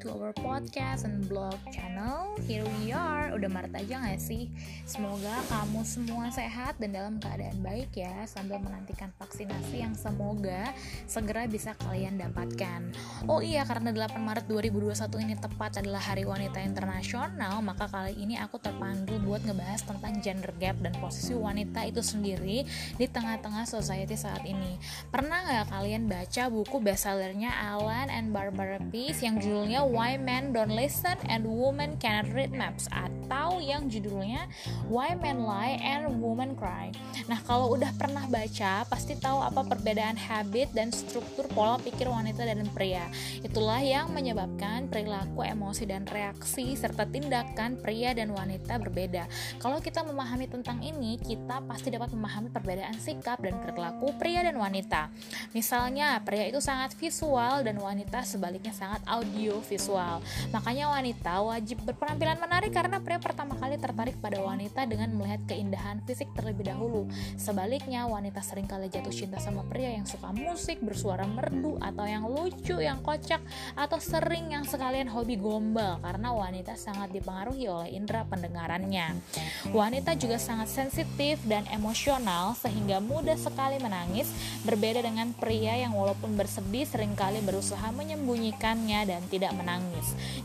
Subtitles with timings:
[0.00, 2.32] to our podcast and blog channel.
[2.48, 4.48] Here we are, udah Maret aja gak sih?
[4.88, 10.72] Semoga kamu semua sehat dan dalam keadaan baik ya Sambil menantikan vaksinasi yang semoga
[11.04, 12.96] segera bisa kalian dapatkan.
[13.28, 18.40] Oh iya, karena 8 Maret 2021 ini tepat adalah Hari Wanita Internasional Maka kali ini
[18.40, 22.64] aku terpanggil buat ngebahas tentang gender gap dan posisi wanita itu sendiri
[22.96, 24.80] Di tengah-tengah society saat ini.
[25.12, 30.70] Pernah gak kalian baca buku bestsellernya Alan and Barbara Pease yang judulnya Why Men Don't
[30.70, 34.46] Listen and Women Cannot Read Maps atau yang judulnya
[34.86, 36.94] Why Men Lie and Women Cry.
[37.26, 42.46] Nah, kalau udah pernah baca, pasti tahu apa perbedaan habit dan struktur pola pikir wanita
[42.46, 43.10] dan pria.
[43.42, 49.26] Itulah yang menyebabkan perilaku, emosi dan reaksi serta tindakan pria dan wanita berbeda.
[49.58, 54.54] Kalau kita memahami tentang ini, kita pasti dapat memahami perbedaan sikap dan perilaku pria dan
[54.54, 55.10] wanita.
[55.50, 59.79] Misalnya, pria itu sangat visual dan wanita sebaliknya sangat audio visual.
[60.52, 66.04] Makanya wanita wajib berpenampilan menarik karena pria pertama kali tertarik pada wanita dengan melihat keindahan
[66.04, 67.08] fisik terlebih dahulu.
[67.40, 72.28] Sebaliknya, wanita sering kali jatuh cinta sama pria yang suka musik, bersuara merdu, atau yang
[72.28, 73.40] lucu, yang kocak,
[73.78, 79.16] atau sering yang sekalian hobi gombal karena wanita sangat dipengaruhi oleh indera pendengarannya.
[79.70, 84.28] Wanita juga sangat sensitif dan emosional sehingga mudah sekali menangis,
[84.66, 89.69] berbeda dengan pria yang walaupun bersedih sering kali berusaha menyembunyikannya dan tidak menangis.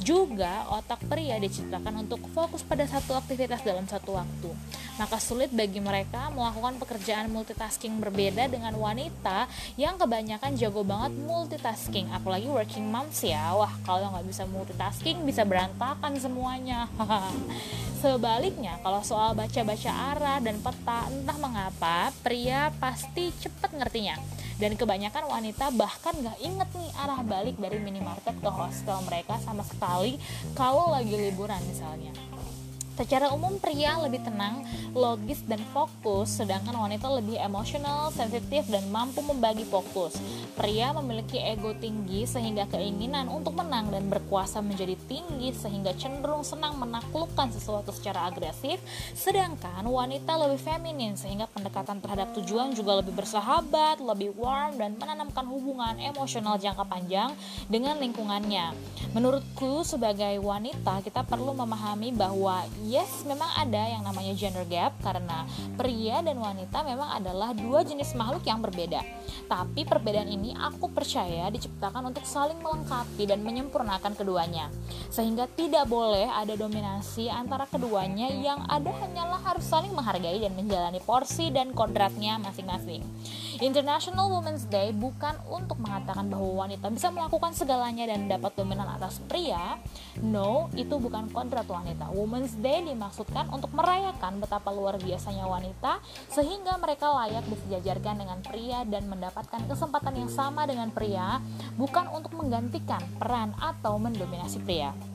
[0.00, 4.50] Juga otak pria diciptakan untuk fokus pada satu aktivitas dalam satu waktu.
[4.96, 9.44] Maka sulit bagi mereka melakukan pekerjaan multitasking berbeda dengan wanita
[9.76, 13.52] yang kebanyakan jago banget multitasking, apalagi working moms ya.
[13.52, 16.88] Wah, kalau nggak bisa multitasking bisa berantakan semuanya.
[18.00, 25.24] Sebaliknya, kalau soal baca-baca arah dan peta, entah mengapa pria pasti cepat ngertinya dan kebanyakan
[25.24, 30.20] wanita bahkan gak inget nih arah balik dari minimarket ke hostel mereka sama sekali
[30.52, 32.12] kalau lagi liburan misalnya
[33.00, 34.60] Secara umum pria lebih tenang,
[34.92, 40.20] logis dan fokus, sedangkan wanita lebih emosional, sensitif dan mampu membagi fokus.
[40.52, 46.76] Pria memiliki ego tinggi sehingga keinginan untuk menang dan berkuasa menjadi tinggi sehingga cenderung senang
[46.76, 48.76] menaklukkan sesuatu secara agresif,
[49.16, 55.48] sedangkan wanita lebih feminin sehingga pendekatan terhadap tujuan juga lebih bersahabat, lebih warm dan menanamkan
[55.48, 57.32] hubungan emosional jangka panjang
[57.72, 58.76] dengan lingkungannya.
[59.16, 65.46] Menurutku sebagai wanita kita perlu memahami bahwa yes memang ada yang namanya gender gap karena
[65.78, 68.98] pria dan wanita memang adalah dua jenis makhluk yang berbeda.
[69.46, 74.74] Tapi perbedaan ini aku percaya diciptakan untuk saling melengkapi dan menyempurnakan keduanya.
[75.06, 80.98] Sehingga tidak boleh ada dominasi antara keduanya yang ada hanyalah harus saling menghargai dan menjalani
[80.98, 83.06] porsi dan kodratnya masing-masing
[83.60, 89.20] International Women's Day bukan untuk mengatakan bahwa wanita bisa melakukan segalanya dan dapat dominan atas
[89.28, 89.76] pria.
[90.24, 92.08] No, itu bukan kodrat wanita.
[92.08, 96.00] Women's Day dimaksudkan untuk merayakan betapa luar biasanya wanita
[96.32, 101.44] sehingga mereka layak disejajarkan dengan pria dan mendapatkan kesempatan yang sama dengan pria,
[101.76, 105.09] bukan untuk menggantikan peran atau mendominasi pria.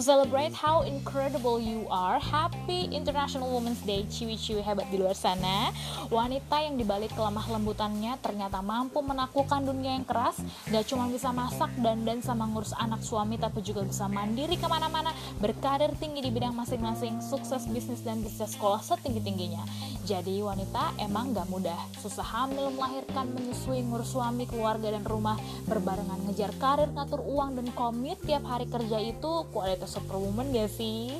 [0.00, 5.76] To celebrate how incredible you are, Happy International Women's Day ciwi-ciwi hebat di luar sana.
[6.08, 10.40] Wanita yang dibalik kelemah lembutannya ternyata mampu menaklukkan dunia yang keras,
[10.72, 14.64] gak cuma bisa masak dan dan sama ngurus anak suami tapi juga bisa mandiri ke
[14.72, 19.60] mana-mana, berkarir tinggi di bidang masing-masing, sukses bisnis dan bisa sekolah setinggi-tingginya.
[20.08, 25.36] Jadi wanita emang gak mudah, susah hamil, melahirkan, menyusui, ngurus suami, keluarga dan rumah,
[25.68, 31.18] berbarengan ngejar karir, ngatur uang dan komit tiap hari kerja itu kualitas superwoman gak sih?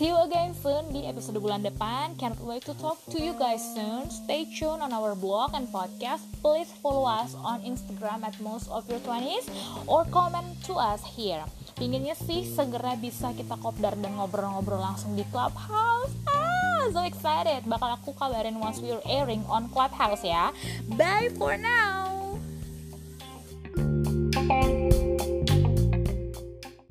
[0.00, 2.16] See you again soon di episode bulan depan.
[2.16, 4.08] Can't wait to talk to you guys soon.
[4.08, 6.24] Stay tuned on our blog and podcast.
[6.40, 9.44] Please follow us on Instagram at most of your 20s
[9.84, 11.44] or comment to us here.
[11.76, 16.16] Pinginnya sih segera bisa kita kopdar dan ngobrol-ngobrol langsung di Clubhouse.
[16.32, 17.68] Ah, so excited.
[17.68, 20.48] Bakal aku kabarin once we're airing on Clubhouse ya.
[20.96, 21.99] Bye for now.